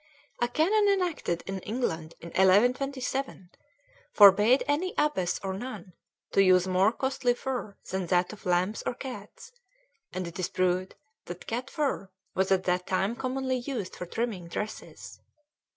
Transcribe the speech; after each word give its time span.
A 0.41 0.47
canon 0.47 0.87
enacted 0.91 1.43
in 1.45 1.59
England 1.59 2.15
in 2.21 2.29
1127 2.29 3.51
forbade 4.11 4.63
any 4.67 4.95
abbess 4.97 5.39
or 5.43 5.53
nun 5.53 5.93
to 6.31 6.41
use 6.41 6.65
more 6.67 6.91
costly 6.91 7.35
fur 7.35 7.77
than 7.91 8.07
that 8.07 8.33
of 8.33 8.47
lambs 8.47 8.81
or 8.87 8.95
cats, 8.95 9.51
and 10.11 10.25
it 10.25 10.39
is 10.39 10.49
proved 10.49 10.95
that 11.25 11.45
cat 11.45 11.69
fur 11.69 12.09
was 12.33 12.51
at 12.51 12.63
that 12.63 12.87
time 12.87 13.15
commonly 13.15 13.57
used 13.57 13.95
for 13.95 14.07
trimming 14.07 14.47
dresses. 14.47 15.21